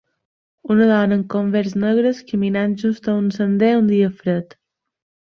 [0.75, 4.57] Una dona amb Converse negres caminant junt a un sender un dia fred.